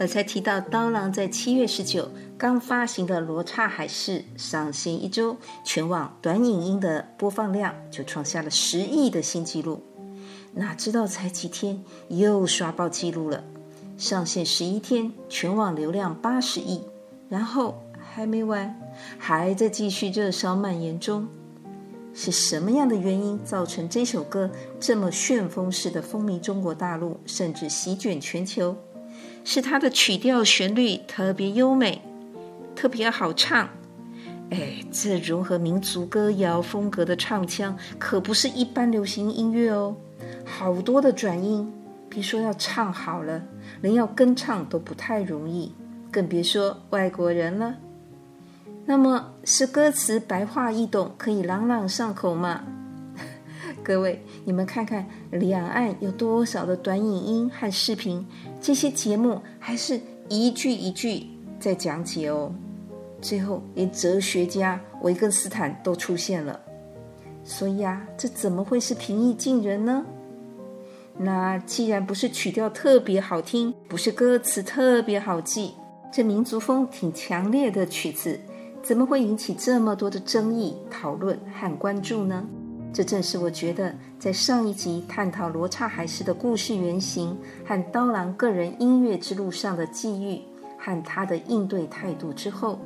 [0.00, 2.08] 我才提到，刀郎在七月十九
[2.38, 9.82] 刚发行的《罗刹海市》上线一周，全网短影音的播放量就创下了十亿的新纪录。
[10.54, 13.42] 哪知道才几天又刷爆纪录了，
[13.96, 16.80] 上线十一天，全网流量八十亿，
[17.28, 18.80] 然后还没完，
[19.18, 21.26] 还在继续热烧蔓延中。
[22.14, 28.76] 是什么样的原因造成这首歌这么旋风式的风靡中国大陆，甚至席卷全球？
[29.44, 32.02] 是它的曲调旋律特别优美，
[32.74, 33.68] 特别好唱。
[34.50, 39.94] 哎，这融合民族歌谣风格的唱腔可不是一般流行音乐哦，
[40.44, 41.70] 好多的转音，
[42.08, 43.42] 别说要唱好了，
[43.82, 45.72] 连要跟唱都不太容易，
[46.10, 47.74] 更别说外国人了。
[48.86, 52.62] 那么是歌词白话易懂，可以朗朗上口吗？
[53.88, 58.22] 各位，你们看看两岸有多少的短影音和视频，
[58.60, 61.26] 这些节目还是一句一句
[61.58, 62.52] 在讲解哦。
[63.22, 66.60] 最后连哲学家维根斯坦都出现了，
[67.42, 70.04] 所以啊，这怎么会是平易近人呢？
[71.16, 75.72] 那既然不是曲调特别好听，不是歌词特别好记，
[76.12, 78.38] 这民族风挺强烈的曲子。
[78.82, 82.44] 怎么会引起这么多的争议、讨论和关注呢？
[82.92, 90.40] 这正是我觉得在上一集探讨罗刹海市的故事原型和刀郎个人音乐之路上的际遇
[90.78, 92.80] 和他的应对态度之后，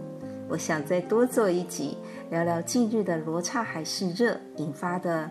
[0.49, 1.97] 我想再多做一集，
[2.31, 5.31] 聊聊近日的罗刹海市热引发的，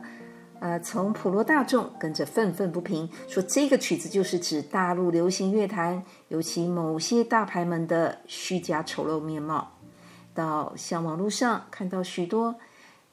[0.60, 9.74] 呃，从普罗大众跟着愤愤不平，说这个曲子就是指大陆流行乐坛，尤其某些大牌们的虚假丑陋面貌。
[10.34, 12.56] 到像网络上看到许多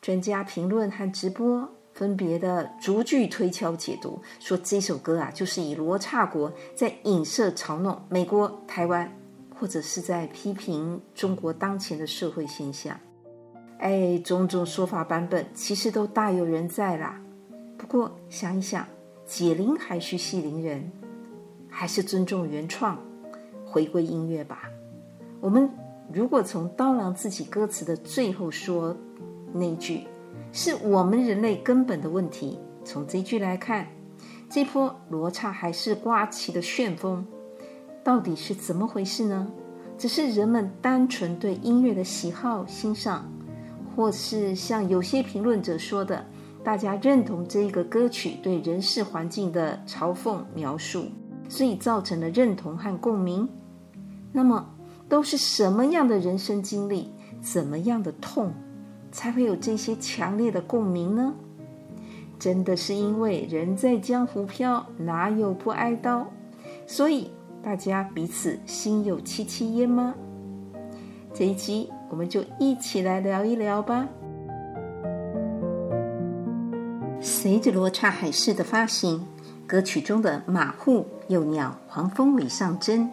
[0.01, 9.13] 专家评论和直播，分别的逐句推敲解读，说这首歌啊，就是以罗刹国在影射嘲弄美国、台湾，
[9.55, 12.99] 或者是在批评中国当前的社会现象。
[13.79, 17.21] 哎，种种说法版本其实都大有人在啦。
[17.77, 18.87] 不过想一想，
[19.27, 20.91] 解铃还须系铃人，
[21.69, 22.97] 还是尊重原创，
[23.67, 24.63] 回归音乐吧。
[25.41, 25.69] 我们。
[26.11, 28.97] 如果从刀郎自己歌词的最后说
[29.53, 30.07] 那句
[30.53, 33.87] “是我们人类根本的问题”，从这句来看，
[34.49, 37.27] 这波罗刹海市刮起的旋风
[38.03, 39.51] 到底是怎么回事呢？
[39.97, 43.31] 只是人们单纯对音乐的喜好欣赏，
[43.97, 46.25] 或是像有些评论者说的，
[46.63, 51.07] 大家认同这个歌曲对人世环境的嘲讽描述，
[51.49, 53.49] 所以造成了认同和共鸣。
[54.31, 54.65] 那么，
[55.09, 57.11] 都是什么样的人生经历，
[57.41, 58.53] 怎么样的痛，
[59.11, 61.35] 才会有这些强烈的共鸣呢？
[62.39, 66.27] 真的是因为人在江湖飘，哪有不挨刀，
[66.87, 67.31] 所以
[67.63, 70.15] 大家彼此心有戚戚焉吗？
[71.35, 74.09] 这一集我们就一起来聊一聊吧。
[77.21, 79.27] 随着《罗刹海市》的发行，
[79.67, 83.11] 歌曲中的马户、幼鸟、黄蜂尾上针。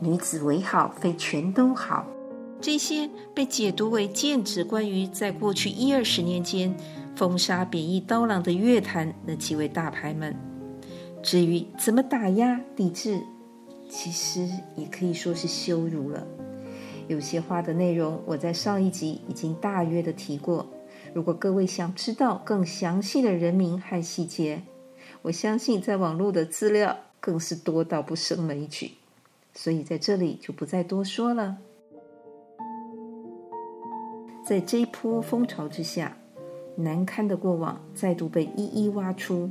[0.00, 2.06] 女子为好，非全都好。
[2.62, 6.72] 这些被解读为剑指关于在过去一二十年间
[7.16, 10.32] 封杀贬抑刀郎的乐坛那几位大牌们。
[11.24, 13.20] 至于怎么打压抵制，
[13.90, 16.24] 其实也可以说是羞辱了。
[17.08, 20.64] 有些话的内容，我在上一集已经大约的提过。
[21.12, 24.62] 如果各位想知道更详细的人名和细节，
[25.22, 28.92] 我相信在网络的资料更是多到不胜枚举。
[29.52, 31.58] 所以在这里就不再多说了。
[34.44, 36.16] 在这一波风潮之下，
[36.76, 39.50] 难堪的过往再度被一一挖出。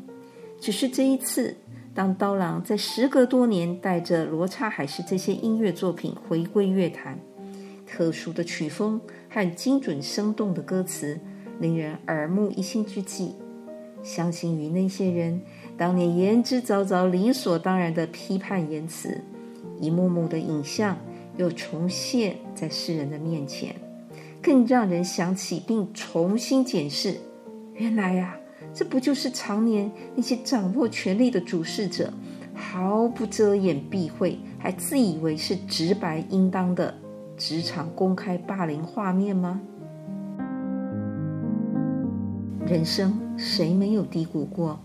[0.60, 1.56] 只是这一次，
[1.94, 7.18] 当刀郎在时隔多年带着《罗刹海市》这些音乐作品回归乐坛，
[7.88, 9.00] 特殊的曲风
[9.30, 11.20] 和精准生动的歌词，
[11.60, 13.34] 令人耳目一新之际，
[14.04, 15.42] 相信于那些人
[15.78, 19.22] 当年言之凿凿、理所当然的批判言辞。
[19.80, 20.96] 一幕幕的影像
[21.38, 23.76] 又重现在世人的面前，
[24.42, 27.16] 更让人想起并重新检视：
[27.76, 28.38] 原来呀、啊，
[28.74, 32.12] 这不就是常年那些掌握权力的主事者
[32.54, 36.96] 毫不遮掩避讳，还自以为是直白应当的
[37.38, 39.62] 职场公开霸凌画面吗？
[42.66, 44.80] 人生谁没有低谷过？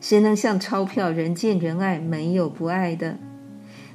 [0.00, 3.18] 谁能像钞票人见人爱，没有不爱的？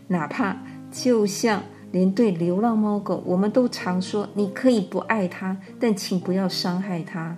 [0.07, 0.57] 哪怕
[0.89, 1.63] 就像
[1.98, 7.36] 连对流浪猫狗，我们都常说你可以不爱它，但请不要伤害它。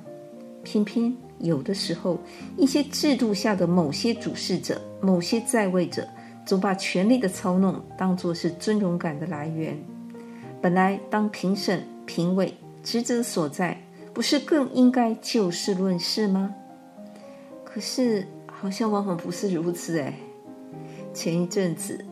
[0.63, 2.19] 偏偏有的时候，
[2.57, 6.05] 一些制度下的某些主事者、某些在位者，
[6.45, 9.81] 总把权力的操弄当作是尊荣感的来源。
[10.61, 12.53] 本来当评审、评委
[12.83, 13.81] 职责所在，
[14.13, 16.53] 不是更应该就事论事吗？
[17.63, 20.13] 可是好像往往不是如此哎。
[21.13, 22.03] 前一阵子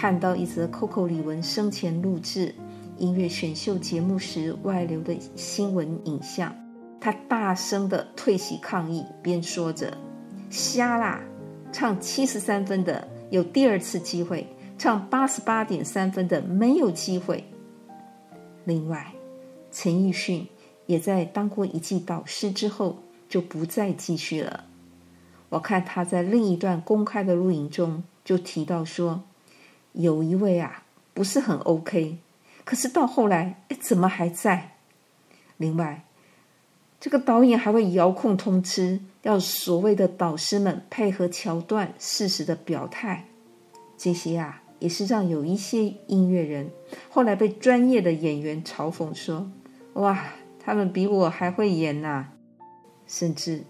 [0.00, 2.54] 看到一则 Coco 李玟生前录制
[2.98, 6.54] 音乐选秀节目时外流的新闻影像。
[7.00, 9.98] 他大声的退席抗议，边说着
[10.50, 11.20] ：“瞎啦，
[11.72, 14.46] 唱七十三分的有第二次机会，
[14.78, 17.42] 唱八十八点三分的没有机会。”
[18.66, 19.12] 另外，
[19.72, 20.46] 陈奕迅
[20.86, 22.98] 也在当过一季导师之后
[23.28, 24.66] 就不再继续了。
[25.48, 29.24] 我看他在另一段公开的录影中就提到说
[29.98, 32.18] ：“有一位啊，不是很 OK，
[32.64, 34.76] 可是到后来，哎，怎么还在？”
[35.58, 36.04] 另外。
[37.00, 43.26] 这个导演还会遥控通知，要所谓的导师们配合桥段，适时的表态。
[43.96, 46.72] 这些啊，也是让有一些音乐人
[47.08, 49.48] 后来被专业的演员嘲讽说
[49.94, 50.24] ：“哇，
[50.58, 52.30] 他们比我还会演呐！”
[53.06, 53.62] 甚至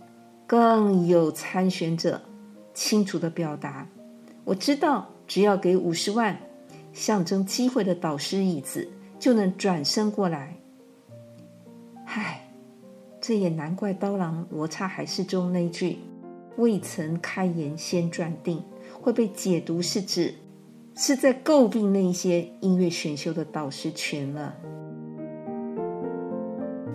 [0.47, 2.23] 更有参选者
[2.73, 3.87] 清楚的表达
[4.45, 6.37] ：“我知道，只要给五十万，
[6.93, 8.89] 象征机会的导师椅子
[9.21, 10.57] 就能转身过来。”
[12.05, 12.45] 嗨。
[13.21, 15.99] 这也难怪刀郎罗刹海市中那句
[16.57, 18.63] “未曾开言先转定”
[19.03, 20.33] 会被解读是指
[20.95, 24.55] 是在诟病那些音乐选秀的导师群了。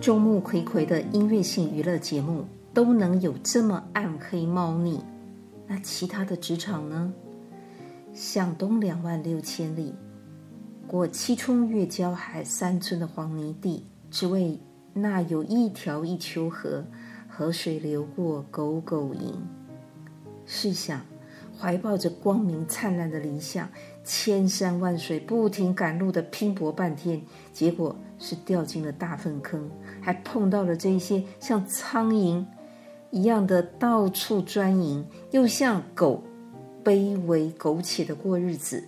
[0.00, 4.98] 众目睽睽的音乐性娱乐节目都能有这么暗黑猫腻，
[5.68, 7.12] 那其他的职场呢？
[8.14, 9.94] 向东两万六千里，
[10.86, 14.58] 过七冲越礁海三村的黄泥地，只为。
[14.96, 16.84] 那有一条一丘河，
[17.28, 19.42] 河水流过，狗狗营。
[20.46, 21.00] 试想，
[21.58, 23.68] 怀抱着光明灿烂的理想，
[24.04, 27.20] 千山万水不停赶路的拼搏半天，
[27.52, 29.68] 结果是掉进了大粪坑，
[30.00, 32.44] 还碰到了这些像苍蝇
[33.10, 36.22] 一样的到处钻营，又像狗
[36.84, 38.84] 卑微苟且的过日子，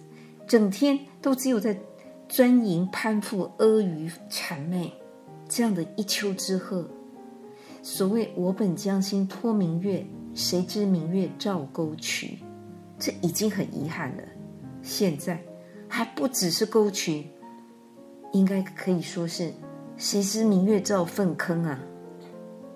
[0.47, 1.79] 整天都只有在
[2.29, 4.93] 钻营攀附阿谀谄媚。
[5.49, 6.85] 这样的一丘之貉，
[7.81, 10.05] 所谓“我本将心托明月，
[10.35, 12.39] 谁知明月照沟渠”，
[12.99, 14.23] 这已经很遗憾了。
[14.83, 15.41] 现在
[15.89, 17.29] 还不只是沟渠，
[18.33, 19.53] 应该可以说是
[19.97, 21.81] “谁知明月照粪坑”啊！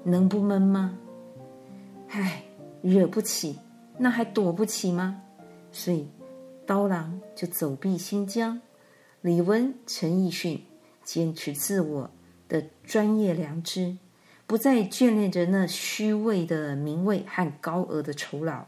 [0.04, 0.96] 能不闷吗？
[2.08, 2.44] 唉，
[2.82, 3.58] 惹不起，
[4.00, 5.22] 那还躲不起吗？
[5.70, 6.08] 所以，
[6.66, 8.60] 刀郎就走避新疆，
[9.20, 10.64] 李玟、陈奕迅
[11.04, 12.10] 坚持自我。
[12.48, 13.96] 的专业良知，
[14.44, 18.66] 不再眷恋着那虚伪的名位和高额的酬劳，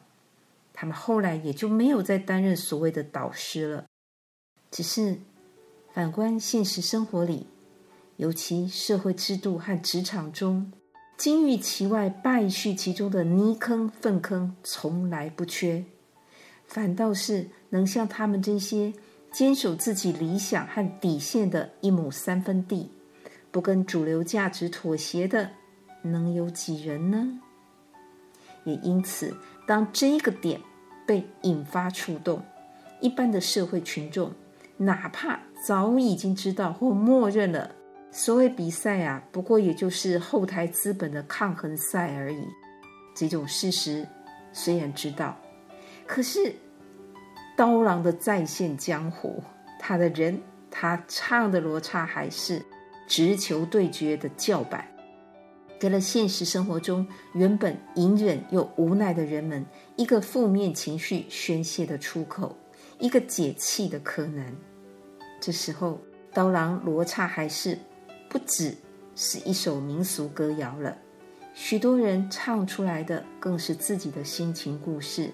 [0.73, 3.87] 他们后来也就没有再担任所谓的导师了。
[4.71, 5.19] 只是
[5.93, 7.49] 反观现实生活里，
[8.19, 10.73] 尤其社会制度和职场中，
[11.17, 15.85] 金玉其外，败絮其中的泥坑粪坑从来不缺，
[16.67, 18.93] 反倒是能像他们这些
[19.31, 22.91] 坚守自己理想和底线的一亩三分地。
[23.53, 25.51] 不跟主流价值妥协的，
[26.03, 27.41] 能有几人呢？
[28.65, 30.61] 也因此，当这个点
[31.07, 32.43] 被引发触动，
[33.01, 34.33] 一般的社会群众，
[34.79, 37.73] 哪怕早已经知道或默认了
[38.13, 42.47] 所谓比赛啊，不过也就是后台资本的抗衡赛而已。
[43.15, 44.07] 这种事实
[44.53, 45.37] 虽然知道，
[46.07, 46.55] 可是
[47.57, 49.43] 刀郎的再现江湖，
[49.81, 50.41] 他的人，
[50.71, 52.63] 他唱的罗刹海市。
[53.09, 54.89] 直球对决的叫板，
[55.79, 59.67] 给了现实生活中原本隐忍又无奈的人们
[59.97, 62.57] 一个负面情绪宣泄的出口，
[62.99, 64.57] 一个解气的可能。
[65.41, 66.01] 这时候，
[66.33, 67.77] 刀郎罗刹海市
[68.33, 68.75] 不只
[69.15, 70.97] 是一首民俗歌谣了，
[71.53, 75.31] 许多人唱出来的更是自己的心情故事，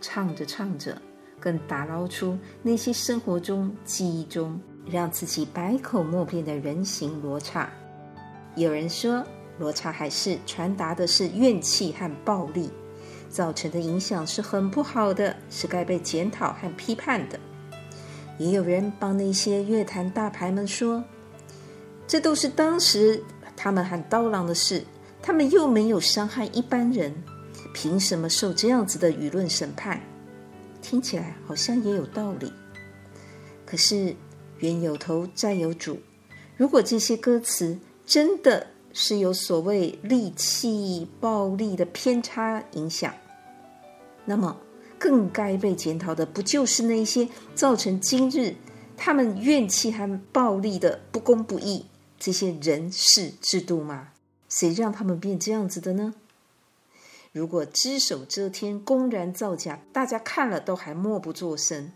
[0.00, 0.96] 唱着唱着，
[1.40, 4.56] 更打捞出那些生活中记忆中。
[4.90, 7.68] 让自己百口莫辩的人形罗刹，
[8.54, 9.22] 有人说
[9.58, 12.70] 罗刹海市传达的是怨气和暴力，
[13.28, 17.38] 造成的影响是很不好的，是该被检讨和批判的。
[18.38, 21.04] 也有人帮那些乐坛大牌们说，
[22.08, 23.22] 这都是当时
[23.54, 24.82] 他们和刀郎的事，
[25.22, 27.14] 他们又没有伤害一般人，
[27.72, 30.00] 凭什么受这样子的舆论审判？
[30.82, 32.52] 听起来好像也有道理。
[33.66, 34.16] 可是
[34.60, 36.00] 冤有头债有主，
[36.56, 43.12] 如果这些歌词真的是有所谓戾气、暴力的偏差影响，
[44.24, 44.56] 那么。
[45.00, 48.56] 更该被检讨的，不就是那些造成今日
[48.96, 51.86] 他们怨气和暴力的不公不义
[52.18, 54.08] 这些人事制度吗？
[54.48, 56.14] 谁让他们变这样子的呢？
[57.32, 61.92] 如果只手遮天、公然造假，大家看了都还默不作声，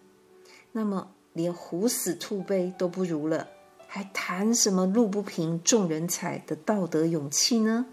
[0.72, 3.48] 那么连虎死兔悲都不如了，
[3.86, 7.86] 还谈什么路不平众人踩的道德勇气呢？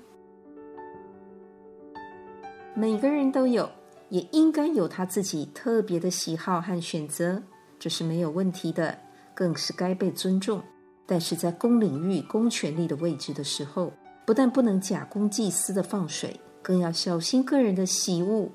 [2.76, 3.70] 每个人都有。
[4.10, 7.44] 也应该有他自己特别的喜好和选择，
[7.78, 8.98] 这是没有问题的，
[9.36, 10.64] 更是该被尊重。
[11.12, 13.92] 但是在公领域、公权力的位置的时候，
[14.28, 18.48] 不但不能假公济私的放水，更要小心个人的喜恶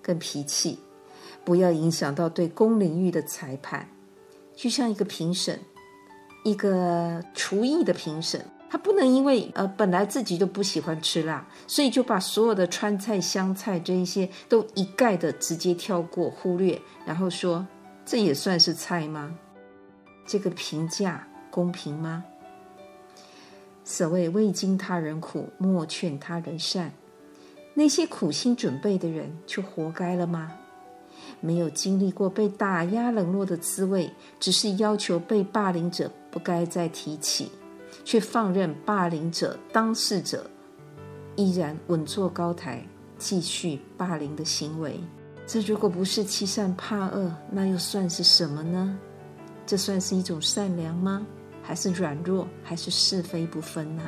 [0.00, 0.78] 跟脾气，
[1.44, 3.86] 不要影响到对公领域的裁判。
[4.56, 5.60] 就像一个评审，
[6.44, 8.42] 一个厨艺的评审。
[8.70, 17.66] 他不能因为呃本来自己就不喜欢吃辣，所以就把所有的川菜、湘菜这一些都一概的直接跳过、忽略，然后说
[18.06, 19.34] 这也算是菜吗？
[20.24, 22.24] 这个评价公平吗？
[23.84, 26.92] 所谓未经他人苦，莫劝他人善，
[27.74, 30.52] 那些苦心准备的人就活该了吗？
[31.40, 37.52] 没有经历过被打压冷落的滋味，只是要求被霸凌者不该再提起。
[38.04, 40.50] 却放任霸凌者、当事者
[41.36, 42.84] 依然稳坐高台，
[43.16, 44.98] 继续霸凌的行为。
[45.46, 48.98] 这如果不是欺善怕恶，那又算是什么呢？
[49.64, 51.24] 这算是一种善良吗？
[51.62, 52.46] 还是软弱？
[52.62, 54.02] 还是是非不分呢？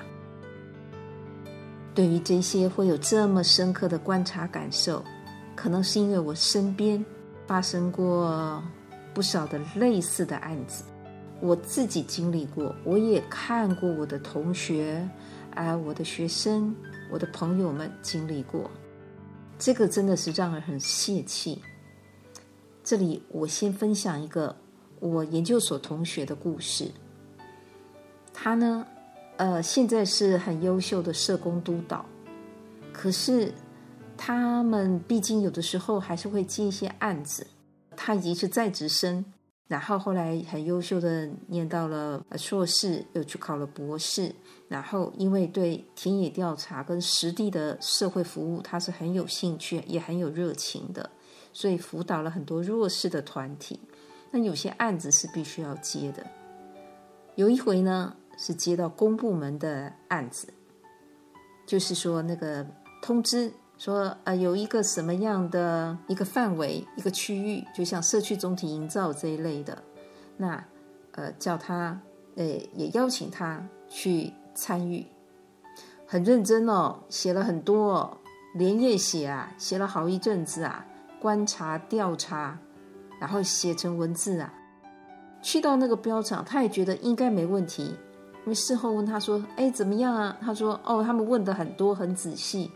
[1.94, 5.02] 对于这些会有这么深刻的观察感受，
[5.54, 7.02] 可能是因为我身边
[7.46, 8.62] 发生过
[9.14, 10.82] 不少的类似的案子。
[11.40, 15.08] 我自己经历过，我也看过我的同学，
[15.54, 16.74] 啊，我的学生，
[17.10, 18.70] 我的朋友们经历过，
[19.58, 21.62] 这个真的是让人很泄气。
[22.82, 24.56] 这里我先分享一个
[25.00, 26.90] 我研究所同学的故事。
[28.34, 28.86] 他呢，
[29.38, 32.04] 呃，现在是很优秀的社工督导，
[32.92, 33.54] 可是
[34.16, 37.46] 他们毕竟有的时候还是会接一些案子，
[37.96, 39.24] 他已经是在职生。
[39.66, 44.34] 然后后来很优秀的念到了硕士，又去考了博士。
[44.68, 51.08] 然后因为对田野调查跟实地的社会服务，他是很有兴趣，也很有热情的，
[51.52, 53.80] 所以辅导了很多弱势的团体。
[54.30, 56.26] 那有些案子是必须要接的。
[57.34, 60.48] 有一回呢，是接到公部门的案子，
[61.66, 62.66] 就是说那个
[63.02, 63.52] 通知。
[63.76, 69.82] 说呃，有一个什么样的一个范围、一个区域，就像社区总体营造这一类的，
[70.36, 70.64] 那
[71.10, 72.00] 呃叫他
[72.36, 75.04] 呃也邀请他去参与，
[76.06, 78.16] 很认真哦，写了很多，
[78.54, 80.86] 连夜写啊，写了好一阵子啊，
[81.20, 82.56] 观察调查，
[83.20, 84.54] 然后写成文字啊，
[85.42, 87.96] 去到那个标场，他也觉得应该没问题，
[88.44, 90.36] 因为事后问他说，哎怎么样啊？
[90.40, 92.70] 他说哦，他们问的很多很仔细。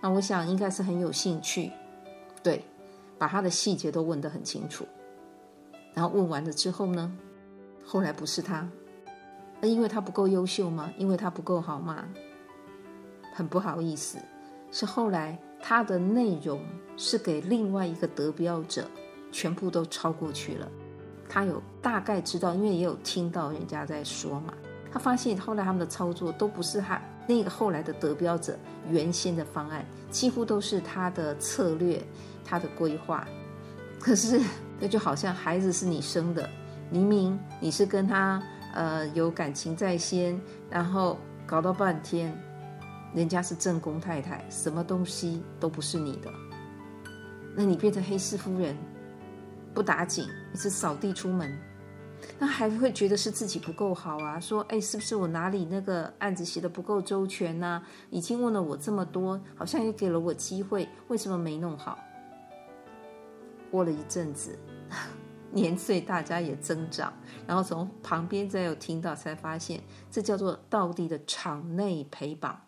[0.00, 1.70] 那我想应该是很有兴趣，
[2.42, 2.64] 对，
[3.18, 4.84] 把他的细节都问得很清楚。
[5.94, 7.12] 然后问完了之后呢，
[7.84, 8.68] 后来不是他，
[9.60, 10.92] 因为他不够优秀吗？
[10.98, 12.04] 因为他不够好吗？
[13.32, 14.18] 很不好意思，
[14.72, 16.60] 是后来他的内容
[16.96, 18.90] 是给另外一个得标者，
[19.30, 20.68] 全部都超过去了。
[21.28, 24.52] 他有大概知道，因为也有听到人家在说嘛。
[24.92, 27.00] 他发现后来他们的操作都不是他。
[27.24, 28.58] 那个后来的得标者
[28.90, 32.02] 原先的方案几乎都是他的策略，
[32.44, 33.26] 他的规划。
[34.00, 34.40] 可是
[34.80, 36.50] 那就好像孩子是你生的，
[36.90, 38.42] 明明你是跟他
[38.74, 42.36] 呃有感情在先，然后搞到半天，
[43.14, 46.28] 人家是正宫太太，什么东西都不是你的，
[47.56, 48.76] 那你变成黑市夫人，
[49.72, 51.56] 不打紧，你是扫地出门。
[52.38, 54.38] 那还会觉得是自己不够好啊？
[54.40, 57.82] 说，哎，是不是我哪里那个案子写的不够周全呢？
[58.10, 61.98] 已经问了我这么多，好像也给了我机会，为什么没弄好？
[63.70, 64.58] 过了一阵子，
[65.50, 67.12] 年岁大家也增长，
[67.46, 72.60] 然后从旁边再有听到，才发现这叫做道地的场内陪绑，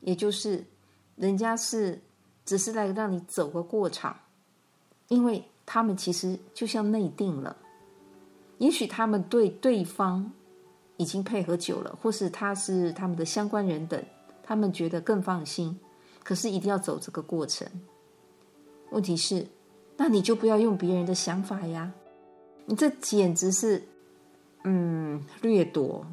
[0.00, 0.64] 也就是
[1.16, 2.02] 人家是
[2.44, 4.16] 只是来让你走个过场，
[5.08, 7.56] 因为他们其实就像内定了。
[8.58, 10.32] 也许他们对对方
[10.96, 14.02] 已经配合久了，或是他是他们的相关人等，
[14.42, 15.78] 他们觉得更放心。
[16.22, 17.66] 可是一定要走这个过程。
[18.90, 19.46] 问题是，
[19.96, 21.92] 那你就不要用别人的想法呀！
[22.64, 23.82] 你这简直是，
[24.62, 26.06] 嗯，掠夺、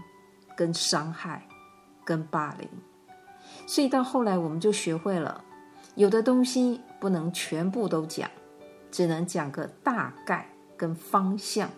[0.57, 1.47] 跟伤害、
[2.03, 2.67] 跟霸凌。
[3.65, 5.43] 所以到后来，我们就学会了，
[5.95, 8.29] 有的东西不能全部都讲，
[8.91, 11.69] 只能讲个大概跟方向。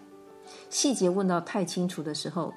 [0.69, 2.53] 细节问到太清楚的时候，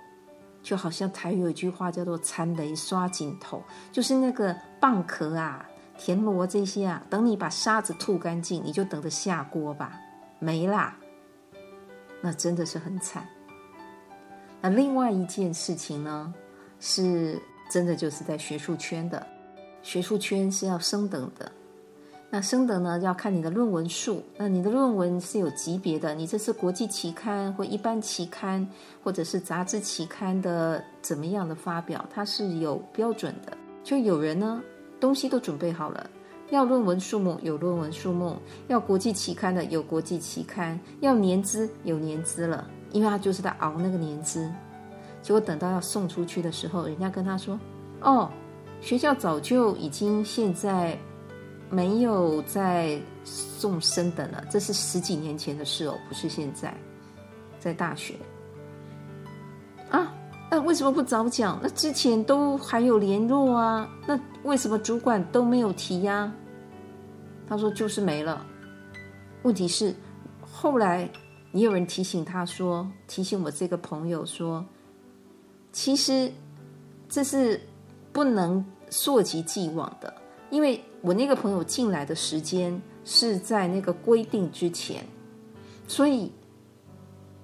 [0.62, 3.62] 就好像台语有一句话叫做“残雷刷井头”，
[3.92, 5.64] 就是那个蚌壳啊、
[5.96, 9.98] 田螺这些啊，等你把沙子吐干净，你就等着下锅吧，
[10.38, 10.96] 没啦。
[12.20, 13.26] 那真的是很惨。
[14.60, 16.34] 那另外一件事情呢，
[16.80, 17.40] 是
[17.70, 19.24] 真的就是在学术圈的，
[19.82, 21.52] 学术圈是要升等的。
[22.36, 24.22] 那升等呢，要看你的论文数。
[24.36, 28.68] 那你的论文是有级别的，你这是国际期刊或一般期刊，
[29.02, 33.56] 或者是杂志期刊的怎么样的发表，它是有标准的。
[33.82, 34.62] 就有人呢，
[35.00, 36.10] 东西都准备好了，
[36.50, 38.36] 要论文数目有论文数目，
[38.68, 44.52] 要国际期刊的有国际期刊，要年资有年资了，因为他就是在熬那个年资。
[45.22, 47.58] 结果等到要送出去的时候，人家跟他说
[48.02, 48.30] ：“哦，
[48.82, 50.98] 学校早就已经现在。”
[51.68, 56.72] 没有再送升等了，这是十几年前的事哦，不是现在，
[57.58, 58.14] 在大学
[59.90, 60.14] 啊，
[60.50, 61.58] 那为什么不早讲？
[61.62, 66.32] 那之前都还有联络啊，那为什么主管都没有提呀？
[67.48, 68.44] 他说就是没了。
[69.42, 69.94] 问题是
[70.40, 71.08] 后来
[71.52, 74.64] 也有人提醒他说，提醒我这个朋友说，
[75.72, 76.30] 其实
[77.08, 77.60] 这是
[78.12, 80.12] 不能溯及既往的。
[80.50, 85.04] 因为我那个朋友进来的时间是在那个规定之前，
[85.88, 86.32] 所以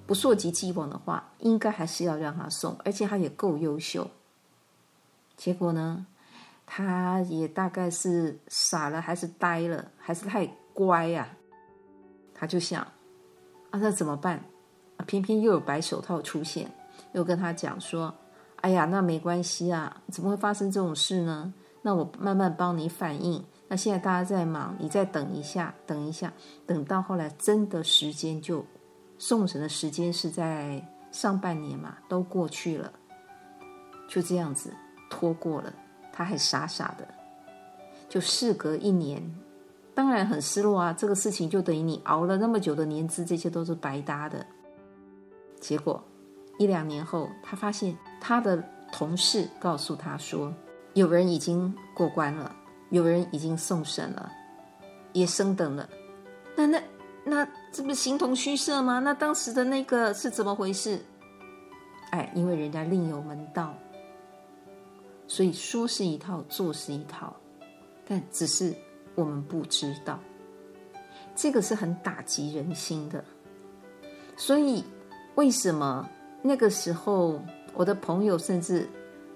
[0.05, 4.09] 不溯及既往的话，应该还是要让他送，而且他也够优秀。
[5.35, 6.05] 结果呢，
[6.65, 11.37] 他也大概是傻了，还是呆了，还是太乖呀、啊？
[12.33, 12.81] 他就想
[13.71, 14.43] 啊，那怎么办？
[15.05, 16.71] 偏偏又有白手套出现，
[17.11, 18.13] 又跟他讲说
[18.61, 21.53] ：“哎呀，那没关系啊，怎么会发生这种事呢？”
[21.85, 23.43] 那我慢慢帮你反应。
[23.67, 26.31] 那现在大家在忙，你再等一下，等一下，
[26.65, 28.65] 等到后来真的时间就
[29.17, 32.91] 送神的时间是在上半年嘛，都过去了，
[34.07, 34.73] 就这样子
[35.09, 35.73] 拖过了。
[36.11, 37.07] 他还傻傻的，
[38.07, 39.21] 就事隔一年，
[39.93, 40.93] 当然很失落啊。
[40.93, 44.45] 这个事情就等于你熬了那么久的年资，这些都是白搭的。
[45.59, 46.03] 结果
[46.59, 50.53] 一两年后，他发现他的同事告诉他说。
[50.93, 52.55] 有人已经过关了，
[52.91, 54.31] 有人已经送审了，
[55.11, 55.89] 也升等了。
[56.55, 56.83] 那那
[57.25, 58.99] 那这不是形同虚设吗？
[58.99, 60.99] 那当时的那个是怎么回事？
[62.11, 63.73] 哎，因为人家另有门道，
[65.27, 67.35] 所以说是一套，做是一套，
[68.05, 68.71] 但只是
[69.15, 70.19] 我们不知道。
[71.35, 73.23] 这个是很打击人心的。
[74.37, 74.83] 所以
[75.33, 76.07] 为什么
[76.43, 77.41] 那个时候
[77.73, 78.87] 我的朋友甚至？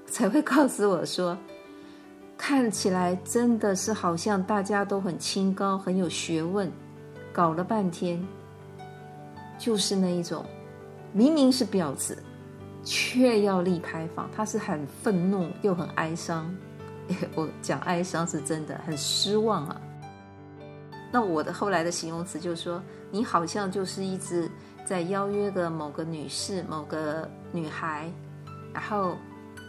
[0.07, 1.37] 才会告诉我说，
[2.37, 6.71] 看起来真的是好像大家都很清高、很有学问，
[7.33, 8.25] 搞了半天，
[9.57, 10.45] 就是那一种，
[11.13, 12.17] 明明是婊子，
[12.83, 14.29] 却要立牌坊。
[14.35, 16.49] 他是很愤怒又很哀伤，
[17.35, 19.81] 我讲哀伤是真的，很失望啊。
[21.11, 24.49] 那我的后来的形容词就是说，你好像就是一直
[24.85, 28.09] 在邀约的某个女士、某个女孩，
[28.73, 29.17] 然后。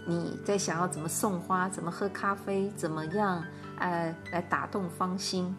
[0.09, 3.44] 你在想要怎么送花，怎么喝咖啡，怎么样，
[3.79, 5.55] 呃，来打动芳心？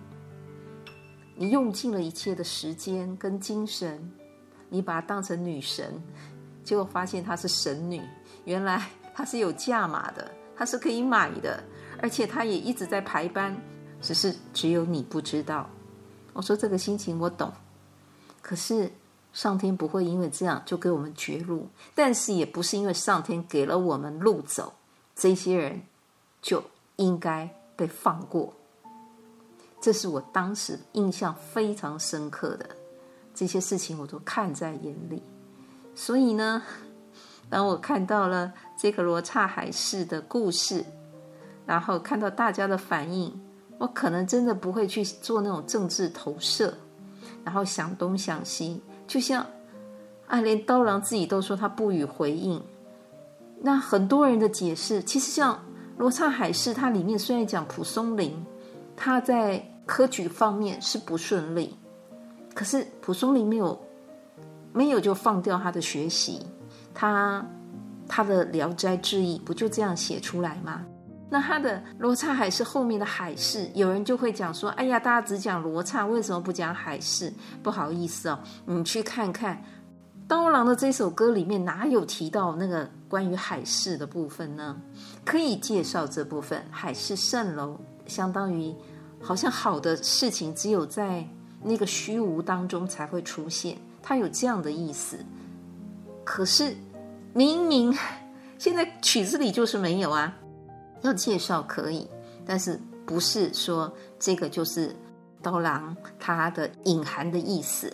[1.35, 4.11] 你用尽了一切的时间跟精神，
[4.67, 6.01] 你把她当成女神，
[6.63, 8.01] 结果发现她是神女。
[8.45, 8.83] 原来
[9.13, 11.63] 她是有价码的，她是可以买的，
[12.01, 13.55] 而且她也一直在排班，
[14.01, 15.69] 只是只有你不知道。
[16.33, 17.53] 我说这个心情我懂，
[18.41, 18.91] 可是。
[19.31, 24.73] 上天不会因为这样就给我们绝路，但是也不是因为上天给了我们路走，
[25.15, 25.83] 这些人
[26.41, 26.63] 就
[26.95, 28.53] 应该被放过。
[29.79, 32.69] 这是我当时印象非常深刻的，
[33.33, 35.21] 这些事情我都看在眼里。
[35.95, 36.63] 所以呢，
[37.49, 40.83] 当我看到了这个罗刹海市的故事，
[41.65, 43.39] 然后看到大家的反应，
[43.77, 46.73] 我可能真的不会去做那种政治投射，
[47.45, 48.81] 然后想东想西。
[49.09, 49.43] 就像
[50.27, 52.61] 啊，连刀郎自己都说他不予回应。
[53.59, 55.59] 那很多人的解释，其实像
[55.97, 58.45] 罗刹海市，它里面虽然讲蒲松龄，
[58.95, 61.75] 他在科举方面是不顺利，
[62.53, 63.81] 可是蒲松龄没有
[64.71, 66.45] 没有就放掉他的学习，
[66.93, 67.43] 他
[68.07, 70.85] 他的《聊斋志异》不就这样写出来吗？
[71.31, 79.63] 那他的罗刹海市后面的海市，有人就会讲说：“哎呀，大家只讲罗刹，为什么不讲海市？”不好意思哦，你去看看
[80.27, 84.75] 刀郎的这首歌里面哪有提到那个关于海市的部分呢？
[85.23, 88.73] 可以介绍这部分，海市蜃楼，相当于
[89.21, 91.27] 好像好的事情只有在
[91.61, 95.23] 那个虚无当中才会出现，它有这样的意思。
[96.23, 96.75] 可是
[97.33, 97.95] 明明
[98.57, 100.33] 现在曲子里就是没有啊。
[101.01, 102.07] 要介绍可以，
[102.45, 104.95] 但是不是说这个就是
[105.41, 107.91] 刀郎他的隐含的意思？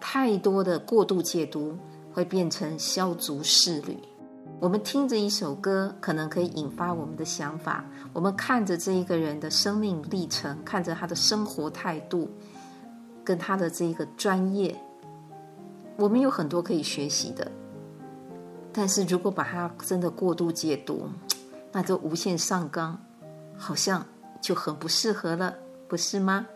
[0.00, 1.76] 太多的过度解读
[2.12, 3.98] 会变成削足适履。
[4.60, 12.30] 我们听着一首歌，可能可以引发我们的想法；我们看着这一个人的生命历程，看着他的生活态度，
[13.24, 14.74] 跟他的这一个专业，
[15.96, 17.50] 我们有很多可以学习的。
[18.72, 21.08] 但是如果把它真的过度解读，
[21.76, 23.04] 那就无限上纲，
[23.58, 24.06] 好像
[24.40, 25.58] 就很不适合了，
[25.88, 26.46] 不是吗？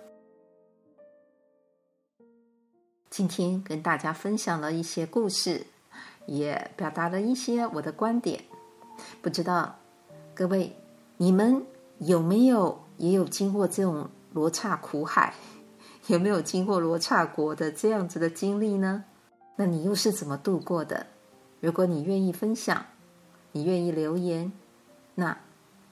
[3.11, 5.67] 今天跟大家分享了一些故事，
[6.27, 8.45] 也表达了一些我的观点。
[9.21, 9.81] 不知道
[10.37, 10.77] 各位
[11.17, 11.67] 你们
[11.99, 15.35] 有没有也有经过这种罗刹苦海，
[16.07, 19.05] 有没有经过罗刹国的这样子的经历呢？
[19.57, 21.09] 那你又是怎么度过的？
[21.59, 22.87] 如果你愿意分享，
[23.51, 24.53] 你愿意留言。
[25.19, 25.37] 那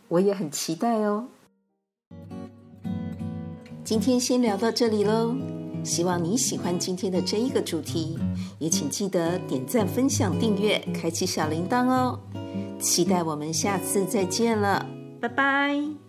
[0.07, 1.27] 我也很期待哦。
[3.83, 5.35] 今天先聊到这里喽，
[5.83, 8.17] 希望你喜欢今天的这一个主题，
[8.61, 12.21] 也请记得点赞、分享、订阅、开启小铃铛哦。
[12.79, 14.87] 期待我们下次再见了，
[15.21, 16.06] 拜拜。